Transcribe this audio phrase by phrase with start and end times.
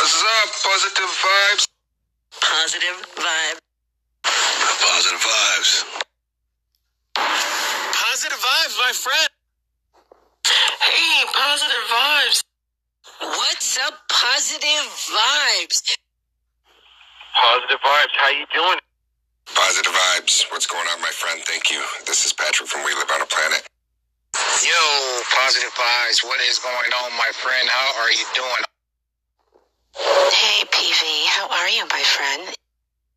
[0.00, 1.68] What's up, positive vibes?
[2.40, 3.58] Positive vibe.
[4.24, 5.84] Positive vibes.
[7.92, 9.28] Positive vibes, my friend.
[10.80, 12.42] Hey, positive vibes.
[13.20, 15.96] What's up, positive vibes?
[17.36, 18.14] Positive vibes.
[18.16, 18.78] How you doing?
[19.54, 20.50] Positive vibes.
[20.50, 21.42] What's going on, my friend?
[21.44, 21.84] Thank you.
[22.06, 23.68] This is Patrick from We Live on a Planet.
[24.64, 26.24] Yo, positive vibes.
[26.24, 27.68] What is going on, my friend?
[27.68, 28.69] How are you doing?
[29.96, 32.54] Hey, PV, how are you, my friend?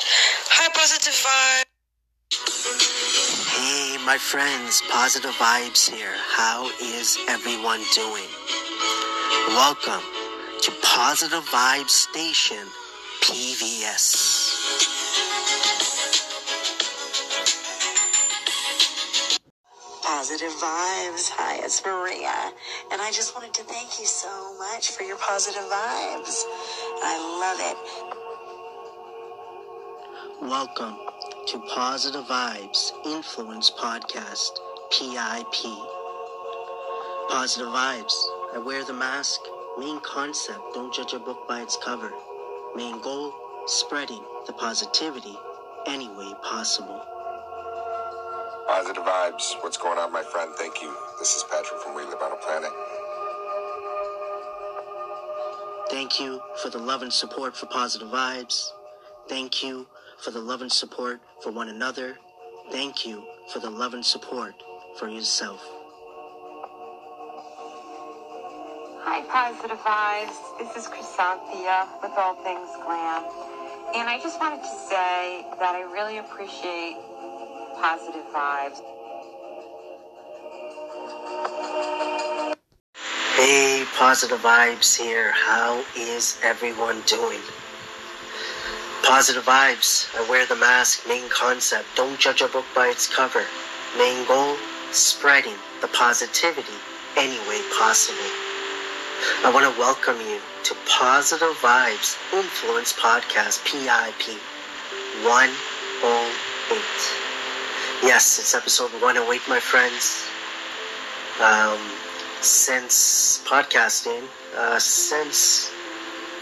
[0.00, 1.64] Hi, positive vibe.
[3.56, 6.14] Hey, my friends, Positive Vibes here.
[6.16, 8.28] How is everyone doing?
[9.48, 10.02] Welcome
[10.62, 12.66] to Positive Vibes Station,
[13.22, 15.05] PVS.
[20.16, 21.28] Positive vibes.
[21.28, 22.50] Hi, it's Maria.
[22.90, 26.42] And I just wanted to thank you so much for your positive vibes.
[27.04, 27.76] I love it.
[30.40, 30.96] Welcome
[31.48, 34.52] to Positive Vibes Influence Podcast,
[34.90, 35.68] PIP.
[37.28, 38.14] Positive Vibes.
[38.54, 39.38] I wear the mask.
[39.78, 42.10] Main concept don't judge a book by its cover.
[42.74, 43.34] Main goal
[43.66, 45.36] spreading the positivity
[45.86, 47.02] any way possible.
[48.76, 49.54] Positive vibes.
[49.62, 50.52] What's going on, my friend?
[50.58, 50.94] Thank you.
[51.18, 52.70] This is Patrick from We Live on a Planet.
[55.88, 58.68] Thank you for the love and support for Positive Vibes.
[59.30, 59.86] Thank you
[60.18, 62.18] for the love and support for one another.
[62.70, 64.52] Thank you for the love and support
[64.98, 65.64] for yourself.
[69.04, 70.58] Hi, Positive Vibes.
[70.58, 73.24] This is Chrysanthia with All Things Glam.
[73.94, 76.98] And I just wanted to say that I really appreciate
[77.80, 78.80] Positive Vibes.
[83.34, 85.30] Hey, Positive Vibes here.
[85.32, 87.40] How is everyone doing?
[89.04, 90.08] Positive Vibes.
[90.16, 91.06] I wear the mask.
[91.06, 91.84] Main concept.
[91.96, 93.44] Don't judge a book by its cover.
[93.98, 94.56] Main goal
[94.90, 96.72] spreading the positivity
[97.18, 98.30] any way possible.
[99.44, 104.40] I want to welcome you to Positive Vibes Influence Podcast, PIP
[105.24, 107.35] 108.
[108.02, 110.28] Yes, it's episode 108, my friends.
[111.40, 111.78] Um,
[112.42, 114.22] since podcasting,
[114.54, 115.72] uh, since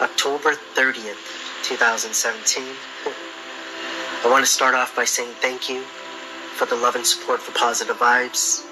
[0.00, 1.18] October 30th,
[1.64, 2.62] 2017,
[4.24, 5.82] I want to start off by saying thank you
[6.54, 8.64] for the love and support for Positive Vibes.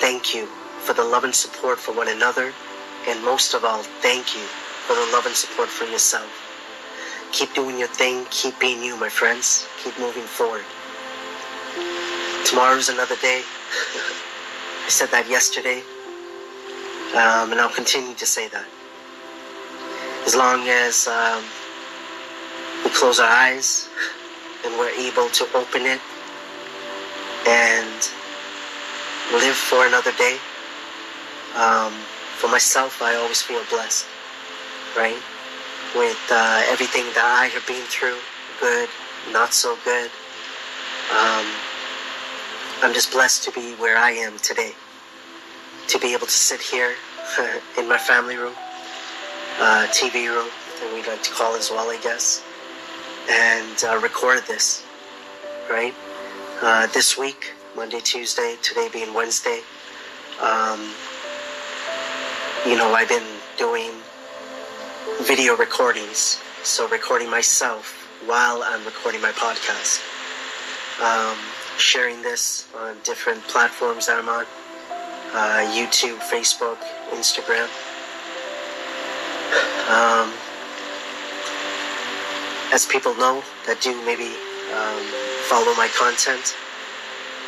[0.00, 0.46] Thank you
[0.80, 2.54] for the love and support for one another.
[3.06, 6.30] And most of all, thank you for the love and support for yourself.
[7.32, 8.24] Keep doing your thing.
[8.30, 9.66] Keep being you, my friends.
[9.84, 10.64] Keep moving forward.
[12.44, 13.42] Tomorrow's another day.
[13.42, 15.82] I said that yesterday.
[17.14, 18.66] Um, and I'll continue to say that.
[20.26, 21.44] As long as um,
[22.84, 23.88] we close our eyes
[24.64, 26.00] and we're able to open it
[27.46, 28.10] and
[29.32, 30.36] live for another day.
[31.56, 31.92] Um,
[32.38, 34.06] for myself, I always feel blessed,
[34.96, 35.20] right?
[35.94, 38.18] With uh, everything that I have been through,
[38.60, 38.88] good,
[39.32, 40.10] not so good.
[41.12, 41.46] Um,
[42.82, 44.72] I'm just blessed to be where I am today.
[45.86, 46.94] To be able to sit here
[47.78, 48.54] in my family room,
[49.60, 50.48] uh, TV room,
[50.80, 52.42] that we like to call as well, I guess,
[53.30, 54.84] and uh, record this,
[55.70, 55.94] right?
[56.60, 59.60] Uh, this week, Monday, Tuesday, today being Wednesday,
[60.40, 60.80] um,
[62.66, 63.22] you know, I've been
[63.58, 63.92] doing
[65.22, 70.02] video recordings, so recording myself while I'm recording my podcast.
[71.00, 71.38] Um,
[71.78, 74.44] sharing this on different platforms that I'm on
[75.34, 76.78] uh, YouTube, Facebook,
[77.10, 77.68] Instagram.
[79.88, 80.32] Um,
[82.72, 84.32] as people know that do maybe
[84.72, 85.02] um,
[85.48, 86.56] follow my content,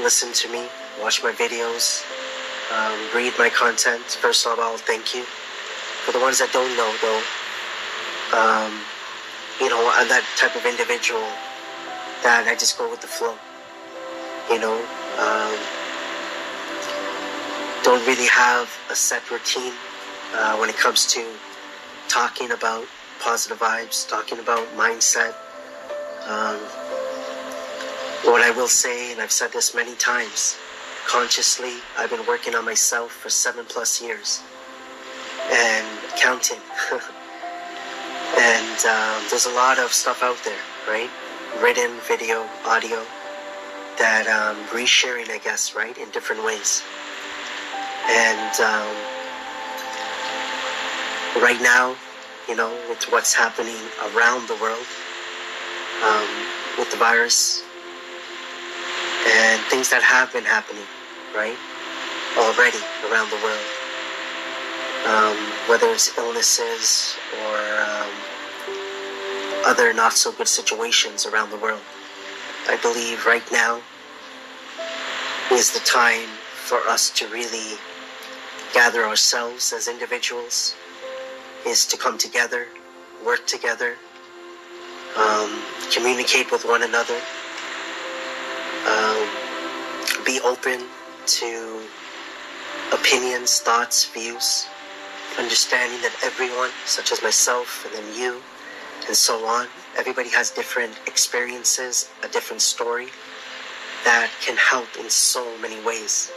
[0.00, 0.68] listen to me,
[1.00, 2.04] watch my videos,
[2.72, 4.02] um, read my content.
[4.02, 5.22] First of all, thank you.
[6.04, 7.22] For the ones that don't know, though,
[8.36, 8.72] um,
[9.60, 11.24] you know, I'm that type of individual
[12.22, 13.36] that I just go with the flow.
[14.50, 14.76] You know,
[15.18, 15.58] um,
[17.82, 19.72] don't really have a set routine
[20.34, 21.26] uh, when it comes to
[22.08, 22.86] talking about
[23.20, 25.34] positive vibes, talking about mindset.
[26.28, 26.58] Um,
[28.24, 30.56] what I will say, and I've said this many times,
[31.06, 34.42] consciously, I've been working on myself for seven plus years
[35.50, 36.60] and counting.
[38.38, 41.10] and um, there's a lot of stuff out there, right?
[41.60, 43.04] Written, video, audio
[43.98, 46.82] that um, resharing, I guess, right, in different ways.
[48.08, 48.94] And um,
[51.42, 51.96] right now,
[52.48, 53.76] you know, with what's happening
[54.14, 54.86] around the world,
[56.04, 56.28] um,
[56.78, 57.62] with the virus,
[59.26, 60.86] and things that have been happening,
[61.34, 61.56] right?
[62.38, 62.78] Already
[63.10, 63.66] around the world.
[65.06, 65.36] Um,
[65.68, 68.10] whether it's illnesses or um,
[69.66, 71.80] other not so good situations around the world.
[72.68, 73.80] I believe right now
[75.52, 76.28] is the time
[76.64, 77.78] for us to really
[78.74, 80.74] gather ourselves as individuals,
[81.64, 82.66] is to come together,
[83.24, 83.94] work together,
[85.16, 87.20] um, communicate with one another,
[88.88, 89.28] um,
[90.24, 90.82] be open
[91.26, 91.82] to
[92.92, 94.66] opinions, thoughts, views,
[95.38, 98.42] understanding that everyone, such as myself and then you,
[99.06, 103.08] and so on, everybody has different experiences, a different story
[104.04, 106.30] that can help in so many ways.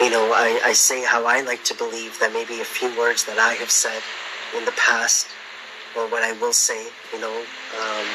[0.00, 3.24] You know, I, I say how I like to believe that maybe a few words
[3.24, 4.02] that I have said
[4.56, 5.26] in the past,
[5.96, 8.06] or what I will say, you know, um,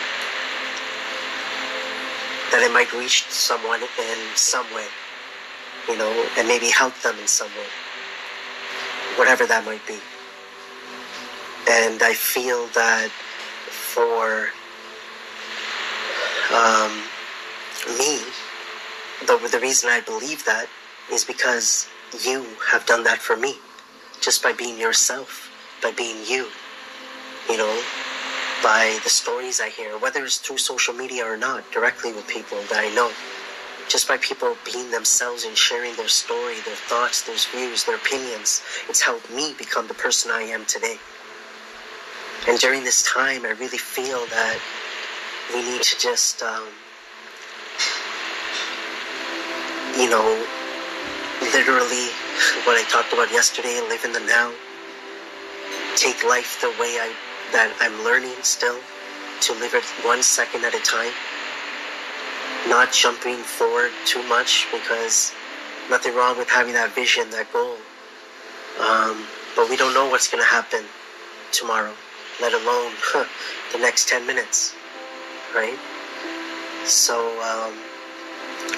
[2.51, 4.87] that it might reach someone in some way,
[5.87, 7.69] you know, and maybe help them in some way,
[9.17, 9.99] whatever that might be.
[11.69, 13.11] And I feel that
[13.93, 14.47] for
[16.55, 17.03] um,
[17.97, 18.21] me,
[19.27, 20.67] the, the reason I believe that
[21.11, 21.89] is because
[22.23, 23.55] you have done that for me.
[24.21, 25.51] Just by being yourself,
[25.81, 26.47] by being you.
[27.49, 27.83] You know,
[28.63, 32.59] by the stories I hear, whether it's through social media or not, directly with people
[32.69, 33.11] that I know.
[33.89, 38.61] Just by people being themselves and sharing their story, their thoughts, their views, their opinions,
[38.87, 40.97] it's helped me become the person I am today.
[42.47, 44.59] And during this time, I really feel that
[45.53, 46.67] we need to just, um,
[49.95, 50.25] you know,
[51.53, 52.09] literally
[52.65, 54.51] what I talked about yesterday, live in the now,
[55.95, 57.13] take life the way I
[57.51, 58.79] that I'm learning still,
[59.41, 61.13] to live it one second at a time,
[62.67, 65.31] not jumping forward too much because
[65.91, 67.77] nothing wrong with having that vision, that goal.
[68.79, 70.81] Um, but we don't know what's going to happen
[71.51, 71.93] tomorrow
[72.41, 72.91] let alone
[73.71, 74.73] the next 10 minutes,
[75.55, 75.77] right?
[76.85, 77.77] So um,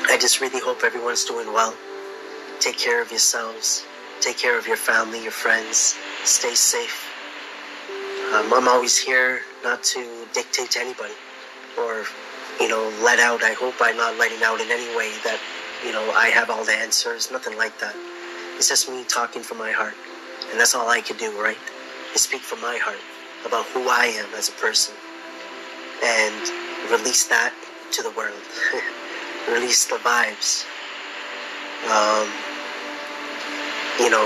[0.10, 1.74] I just really hope everyone's doing well.
[2.60, 3.86] Take care of yourselves,
[4.19, 7.10] take care of your family, your friends, stay safe.
[8.33, 11.13] Um, I'm always here not to dictate to anybody
[11.77, 12.04] or,
[12.60, 13.44] you know, let out.
[13.44, 15.39] I hope I'm not letting out in any way that,
[15.86, 17.95] you know, I have all the answers, nothing like that.
[18.57, 19.95] It's just me talking from my heart.
[20.51, 21.57] And that's all I can do, right?
[22.13, 23.00] Is speak from my heart
[23.45, 24.95] about who I am as a person
[26.03, 26.51] and
[26.91, 27.53] release that
[27.91, 28.41] to the world.
[29.51, 30.65] release the vibes.
[31.87, 32.27] Um,
[33.99, 34.25] you know,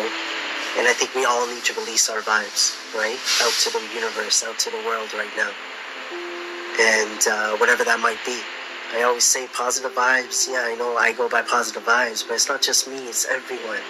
[0.78, 3.18] and I think we all need to release our vibes, right?
[3.42, 5.52] Out to the universe, out to the world right now.
[6.80, 8.40] And uh, whatever that might be.
[8.94, 10.48] I always say positive vibes.
[10.48, 13.82] Yeah, I know I go by positive vibes, but it's not just me, it's everyone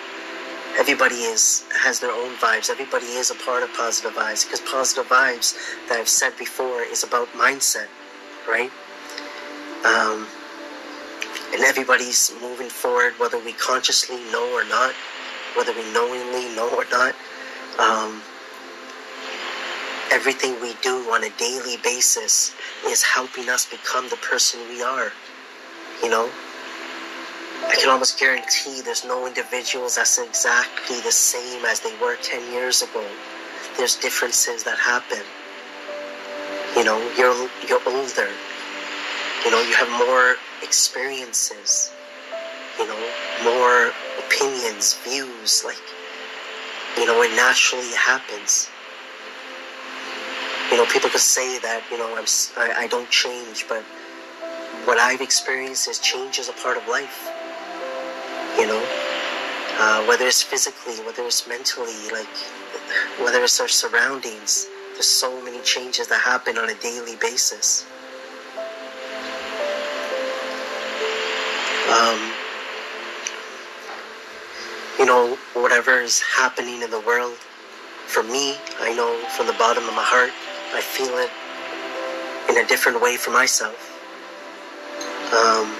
[0.77, 2.69] everybody is has their own vibes.
[2.69, 5.56] Everybody is a part of positive vibes because positive vibes
[5.89, 7.88] that I've said before is about mindset,
[8.47, 8.71] right?
[9.85, 10.27] Um,
[11.53, 14.94] and everybody's moving forward, whether we consciously know or not,
[15.56, 17.15] whether we knowingly know or not.
[17.79, 18.21] Um,
[20.12, 22.53] everything we do on a daily basis
[22.88, 25.12] is helping us become the person we are.
[26.03, 26.29] You know,
[27.66, 32.52] I can almost guarantee there's no individuals that's exactly the same as they were 10
[32.54, 33.04] years ago.
[33.78, 35.24] There's differences that happen.
[36.76, 38.30] You know, you're, you're older.
[39.44, 41.92] You know, you have more experiences.
[42.80, 43.10] You know,
[43.44, 43.92] more
[44.26, 45.64] opinions, views.
[45.66, 45.82] Like,
[46.98, 48.70] you know, it naturally happens.
[50.72, 52.26] You know, people could say that, you know, I'm,
[52.58, 53.84] I, I don't change, but
[54.86, 57.32] what I've experienced is change is a part of life
[58.58, 58.84] you know?
[59.80, 62.28] Uh, whether it's physically whether it's mentally like
[63.22, 67.86] whether it's our surroundings there's so many changes that happen on a daily basis.
[71.92, 72.32] Um,
[74.98, 77.38] you know whatever is happening in the world
[78.08, 80.32] for me i know from the bottom of my heart
[80.74, 81.30] i feel it
[82.50, 83.94] in a different way for myself.
[85.34, 85.76] Um,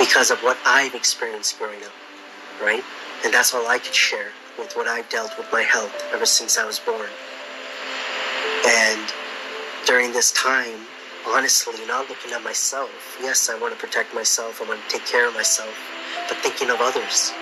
[0.00, 1.92] because of what I've experienced growing up,
[2.62, 2.84] right?
[3.24, 6.58] And that's all I could share with what I've dealt with my health ever since
[6.58, 7.08] I was born.
[8.66, 9.12] And
[9.86, 10.78] during this time,
[11.28, 13.18] honestly, not looking at myself.
[13.22, 15.74] Yes, I want to protect myself, I want to take care of myself,
[16.28, 17.32] but thinking of others,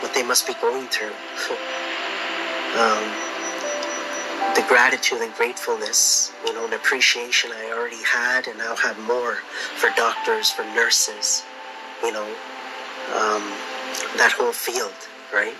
[0.00, 1.14] what they must be going through.
[2.78, 3.12] um,
[4.54, 9.36] the gratitude and gratefulness, you know, and appreciation I already had and now have more
[9.76, 11.44] for doctors, for nurses,
[12.02, 12.26] you know,
[13.14, 13.42] um,
[14.16, 14.94] that whole field,
[15.32, 15.54] right?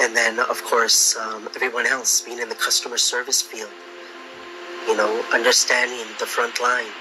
[0.00, 3.70] And then, of course, um, everyone else being in the customer service field,
[4.86, 6.92] you know, understanding the front line,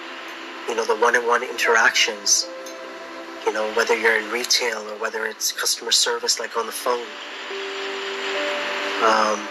[0.68, 2.48] you know, the one on one interactions,
[3.46, 7.08] you know, whether you're in retail or whether it's customer service like on the phone.
[9.02, 9.48] Um,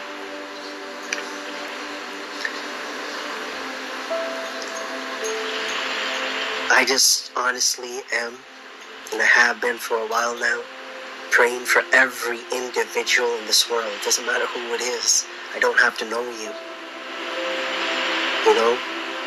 [6.70, 8.34] I just honestly am,
[9.12, 10.62] and I have been for a while now,
[11.30, 13.90] praying for every individual in this world.
[14.00, 15.26] It Doesn't matter who it is.
[15.54, 16.52] I don't have to know you.
[18.46, 18.72] You know,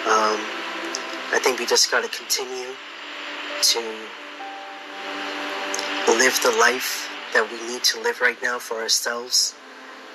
[0.08, 0.40] um,
[1.34, 2.70] I think we just got to continue
[3.62, 3.80] to
[6.18, 9.56] live the life that we need to live right now for ourselves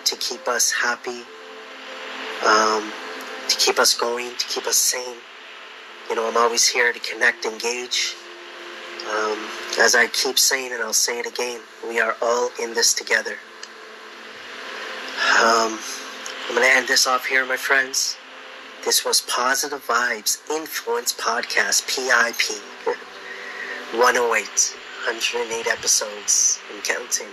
[0.04, 1.22] to keep us happy,
[2.46, 2.92] um,
[3.48, 5.16] to keep us going, to keep us sane.
[6.08, 8.14] You know, I'm always here to connect, engage.
[9.08, 9.38] Um,
[9.78, 13.36] as I keep saying, and I'll say it again, we are all in this together.
[15.38, 15.78] Um,
[16.48, 18.16] I'm going to end this off here, my friends.
[18.84, 22.58] This was Positive Vibes Influence Podcast, PIP
[23.94, 27.28] 108, 108 episodes and counting.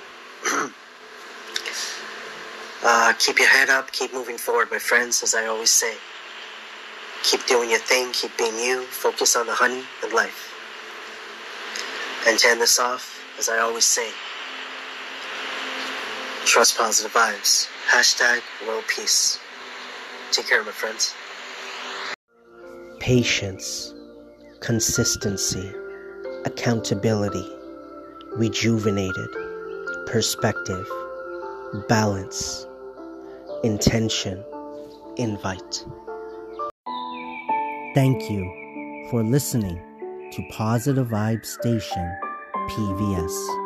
[2.83, 5.95] uh, keep your head up, keep moving forward, my friends, as I always say.
[7.23, 10.52] Keep doing your thing, keep being you, focus on the honey and life.
[12.25, 14.09] And end this off, as I always say,
[16.45, 17.67] trust positive vibes.
[17.89, 19.39] Hashtag world peace.
[20.31, 21.13] Take care, my friends.
[22.99, 23.93] Patience,
[24.61, 25.69] consistency,
[26.45, 27.45] accountability,
[28.37, 29.29] rejuvenated,
[30.05, 30.87] perspective,
[31.89, 32.65] balance,
[33.65, 34.41] intention,
[35.17, 35.85] invite.
[37.93, 39.81] Thank you for listening
[40.33, 42.17] to Positive Vibe Station
[42.69, 43.62] PVS.